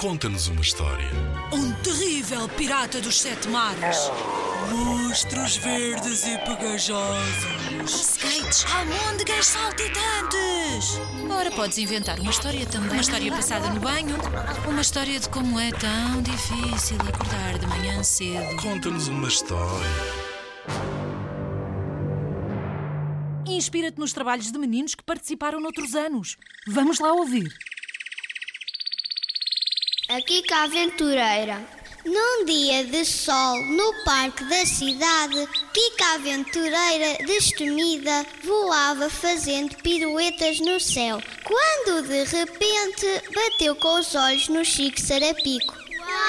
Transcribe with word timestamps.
conta-nos 0.00 0.48
uma 0.48 0.62
história. 0.62 1.10
Um 1.52 1.72
terrível 1.82 2.48
pirata 2.48 3.02
dos 3.02 3.20
sete 3.20 3.46
mares. 3.48 4.10
Monstros 4.70 5.58
verdes 5.58 6.26
e 6.26 6.38
pegajosos. 6.38 7.84
Skates, 7.84 8.64
almôndegas 8.72 9.44
saltitantes. 9.44 10.98
Ora, 11.30 11.50
podes 11.50 11.76
inventar 11.76 12.18
uma 12.18 12.30
história 12.30 12.64
também. 12.64 12.92
Uma 12.92 13.00
história 13.02 13.30
passada 13.30 13.68
no 13.68 13.78
banho. 13.78 14.16
Uma 14.66 14.80
história 14.80 15.20
de 15.20 15.28
como 15.28 15.60
é 15.60 15.70
tão 15.70 16.22
difícil 16.22 16.96
acordar 17.06 17.58
de 17.58 17.66
manhã 17.66 18.02
cedo. 18.02 18.56
Conta-nos 18.62 19.06
uma 19.06 19.28
história. 19.28 19.86
Inspira-te 23.46 23.98
nos 23.98 24.14
trabalhos 24.14 24.50
de 24.50 24.58
meninos 24.58 24.94
que 24.94 25.04
participaram 25.04 25.60
noutros 25.60 25.94
anos. 25.94 26.38
Vamos 26.66 26.98
lá 27.00 27.12
ouvir. 27.12 27.52
A 30.12 30.20
Kika 30.20 30.64
Aventureira. 30.64 31.64
Num 32.04 32.44
dia 32.44 32.84
de 32.84 33.04
sol 33.04 33.64
no 33.66 33.94
parque 34.04 34.42
da 34.42 34.66
cidade, 34.66 35.48
Kika 35.72 36.14
Aventureira, 36.14 37.24
destemida, 37.24 38.26
voava 38.42 39.08
fazendo 39.08 39.76
piruetas 39.76 40.58
no 40.58 40.80
céu, 40.80 41.22
quando 41.44 42.08
de 42.08 42.24
repente 42.24 43.06
bateu 43.32 43.76
com 43.76 44.00
os 44.00 44.12
olhos 44.16 44.48
no 44.48 44.64
Chico 44.64 45.00
Sarapico. 45.00 45.76
Uau! 46.00 46.20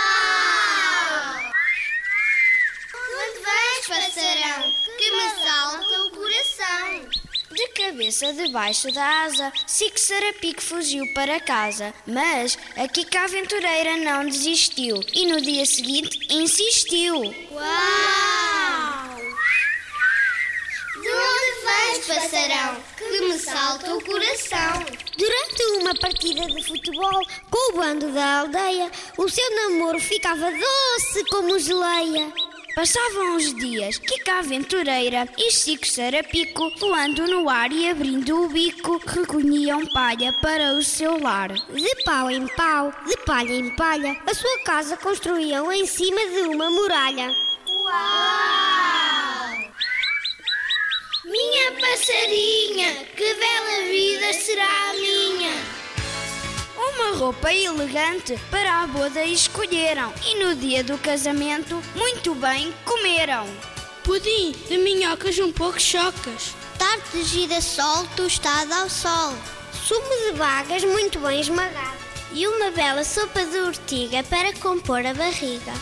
Onde 3.17 3.39
vais, 3.39 3.87
passarão? 3.87 4.71
Que 4.95 5.11
me 5.11 5.29
salta 5.43 6.03
o 6.03 6.11
coração. 6.11 7.20
De 7.61 7.67
cabeça 7.73 8.33
debaixo 8.33 8.91
da 8.91 9.23
asa, 9.25 9.53
Chico 9.67 9.99
Sarapico 9.99 10.63
fugiu 10.63 11.05
para 11.13 11.39
casa. 11.39 11.93
Mas 12.07 12.57
a 12.75 12.87
Kika 12.87 13.25
Aventureira 13.25 13.97
não 13.97 14.25
desistiu 14.25 14.99
e 15.13 15.27
no 15.27 15.39
dia 15.39 15.63
seguinte 15.63 16.17
insistiu. 16.31 17.17
Uau! 17.51 17.61
De 21.03 21.09
onde 21.09 21.63
vais, 21.63 22.07
passarão? 22.07 22.83
Que 22.97 23.21
me 23.21 23.37
salta 23.37 23.93
o 23.93 24.03
coração. 24.03 24.83
Durante 25.15 25.63
uma 25.81 25.93
partida 25.99 26.47
de 26.47 26.63
futebol 26.63 27.21
com 27.51 27.73
o 27.73 27.77
bando 27.77 28.11
da 28.11 28.39
aldeia, 28.39 28.91
o 29.19 29.29
seu 29.29 29.55
namoro 29.55 29.99
ficava 29.99 30.49
doce 30.49 31.25
como 31.29 31.59
geleia. 31.59 32.33
Passavam 32.75 33.35
os 33.35 33.53
dias, 33.55 33.97
Kika 33.97 34.39
Aventureira 34.39 35.27
e 35.37 35.51
Chico 35.51 35.85
Sarapico 35.85 36.71
voando 36.79 37.27
no 37.27 37.49
ar 37.49 37.69
e 37.71 37.89
abrindo 37.89 38.45
o 38.45 38.47
bico, 38.47 38.97
recolhiam 39.05 39.85
palha 39.87 40.31
para 40.41 40.73
o 40.73 40.81
seu 40.81 41.19
lar. 41.21 41.51
De 41.51 42.03
pau 42.05 42.31
em 42.31 42.47
pau, 42.47 42.93
de 43.05 43.17
palha 43.25 43.53
em 43.53 43.75
palha, 43.75 44.17
a 44.25 44.33
sua 44.33 44.63
casa 44.63 44.95
construíam 44.95 45.71
em 45.71 45.85
cima 45.85 46.25
de 46.27 46.41
uma 46.43 46.69
muralha. 46.69 47.29
Uau! 47.67 48.71
Minha 51.25 51.71
passarinha, 51.73 53.05
que 53.15 53.33
roupa 57.31 57.53
elegante 57.53 58.37
para 58.51 58.81
a 58.81 58.87
boda 58.87 59.23
escolheram 59.23 60.13
e 60.21 60.43
no 60.43 60.53
dia 60.53 60.83
do 60.83 60.97
casamento 60.97 61.81
muito 61.95 62.35
bem 62.35 62.73
comeram. 62.83 63.47
Pudim 64.03 64.51
de 64.67 64.77
minhocas 64.77 65.39
um 65.39 65.49
pouco 65.49 65.79
chocas. 65.79 66.53
Tarte 66.77 67.09
de 67.13 67.23
girassol 67.23 68.05
tostada 68.17 68.75
ao 68.75 68.89
sol. 68.89 69.33
Sumo 69.71 70.09
de 70.25 70.37
bagas 70.37 70.83
muito 70.83 71.19
bem 71.19 71.39
esmagado. 71.39 71.97
E 72.33 72.45
uma 72.47 72.69
bela 72.71 73.05
sopa 73.05 73.45
de 73.45 73.59
ortiga 73.59 74.23
para 74.23 74.53
compor 74.55 75.05
a 75.05 75.13
barriga. 75.13 75.73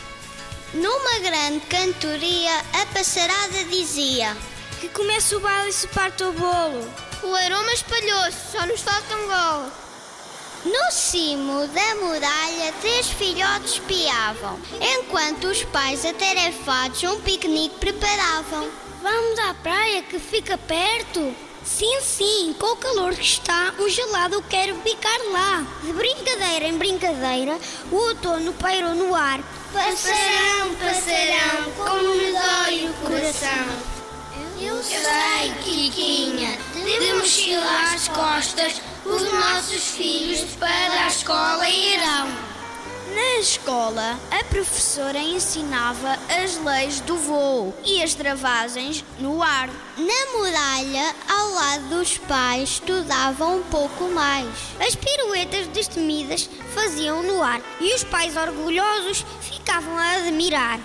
Numa 0.75 1.20
grande 1.20 1.61
cantoria, 1.61 2.59
a 2.73 2.86
passarada 2.94 3.64
dizia: 3.71 4.37
Que 4.80 4.87
comece 4.89 5.36
o 5.36 5.39
baile 5.39 5.71
e 5.71 5.73
se 5.73 5.87
parte 5.87 6.23
o 6.23 6.31
bolo. 6.31 6.87
O 7.23 7.33
aroma 7.33 7.73
espalhou-se, 7.73 8.52
só 8.52 8.67
nos 8.67 8.81
falta 8.81 9.16
um 9.16 9.27
golo. 9.27 9.89
No 10.65 10.92
cimo 10.92 11.65
da 11.67 11.95
muralha, 11.95 12.73
três 12.81 13.08
filhotes 13.08 13.75
espiavam, 13.75 14.59
enquanto 14.81 15.45
os 15.45 15.64
pais 15.64 16.05
atarefados 16.05 17.02
um 17.03 17.21
piquenique 17.21 17.75
preparavam. 17.80 18.67
Vamos 19.02 19.39
à 19.39 19.53
praia 19.53 20.02
que 20.03 20.19
fica 20.19 20.58
perto? 20.58 21.33
Sim, 21.64 22.02
sim, 22.02 22.55
com 22.59 22.73
o 22.73 22.75
calor 22.75 23.15
que 23.15 23.21
está, 23.21 23.73
um 23.80 23.87
gelado 23.87 24.43
quero 24.49 24.75
ficar 24.81 25.17
lá. 25.31 25.65
De 25.81 25.93
brincadeira 25.93 26.67
em 26.67 26.77
brincadeira, 26.77 27.58
o 27.89 27.95
outono 27.95 28.52
pairou 28.53 28.93
no 28.95 29.15
ar. 29.15 29.39
Passarão, 29.71 30.75
passarão, 30.75 31.71
como 31.77 32.15
me 32.15 32.31
dói 32.33 32.89
o 32.89 32.93
coração. 32.95 33.99
Eu 34.59 34.83
sei, 34.83 34.98
às 34.98 35.64
costas, 38.39 38.82
os 39.05 39.33
nossos 39.33 39.89
filhos 39.89 40.45
para 40.58 41.04
a 41.04 41.08
escola 41.08 41.70
irão. 41.70 42.30
Na 43.14 43.39
escola, 43.42 44.17
a 44.32 44.44
professora 44.45 45.17
ensinava 45.17 46.17
as 46.42 46.55
leis 46.64 47.02
do 47.02 47.17
voo 47.17 47.76
e 47.83 48.02
as 48.02 48.14
travagens 48.14 49.04
no 49.20 49.44
ar. 49.44 49.67
Na 49.98 50.38
muralha, 50.38 51.16
ao 51.28 51.49
lado 51.49 51.98
dos 51.98 52.17
pais, 52.17 52.70
estudavam 52.70 53.58
um 53.58 53.64
pouco 53.64 54.05
mais. 54.10 54.48
As 54.80 54.95
piruetas 54.95 55.67
destemidas 55.67 56.49
faziam 56.73 57.22
no 57.22 57.44
ar 57.44 57.60
e 57.82 57.94
os 57.94 58.05
pais 58.05 58.38
orgulhosos 58.38 59.26
ficavam 59.42 59.98
a 59.98 60.11
admirar. 60.11 60.80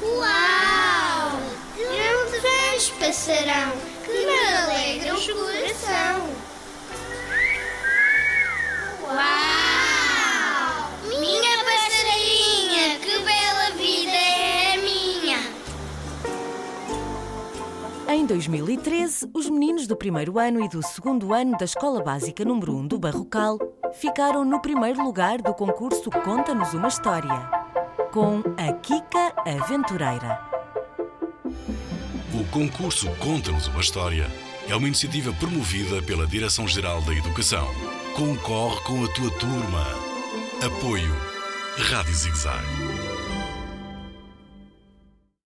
Uau! 0.00 1.40
Onde 1.78 2.38
vens, 2.38 2.88
passarão? 2.98 3.95
Alegram 4.56 5.16
o 5.16 5.20
coração. 5.34 6.28
Uau! 9.02 10.90
Minha 11.20 11.64
passarinha, 11.64 12.98
que 13.00 13.18
bela 13.18 13.70
vida 13.76 14.16
é 14.16 14.74
a 14.74 14.76
minha. 14.82 15.38
Em 18.08 18.24
2013, 18.24 19.30
os 19.34 19.50
meninos 19.50 19.86
do 19.86 19.96
primeiro 19.96 20.38
ano 20.38 20.64
e 20.64 20.68
do 20.68 20.82
segundo 20.82 21.34
ano 21.34 21.56
da 21.58 21.64
Escola 21.64 22.02
Básica 22.02 22.44
número 22.44 22.74
1 22.76 22.86
do 22.86 22.98
Barrocal 22.98 23.58
ficaram 23.94 24.44
no 24.44 24.60
primeiro 24.60 25.02
lugar 25.02 25.42
do 25.42 25.52
concurso 25.54 26.10
Conta-nos 26.10 26.72
uma 26.72 26.88
História, 26.88 27.50
com 28.12 28.42
a 28.58 28.72
Kika 28.72 29.34
Aventureira. 29.44 30.55
O 32.36 32.44
concurso 32.48 33.08
Conta-nos 33.12 33.66
uma 33.66 33.80
História 33.80 34.30
é 34.68 34.76
uma 34.76 34.86
iniciativa 34.86 35.32
promovida 35.32 36.02
pela 36.02 36.26
Direção-Geral 36.26 37.00
da 37.00 37.14
Educação. 37.14 37.66
Concorre 38.14 38.78
com 38.82 39.02
a 39.02 39.08
tua 39.08 39.30
turma. 39.38 39.86
Apoio 40.62 41.16
Rádio 41.78 42.14
Zigzag. 42.14 43.05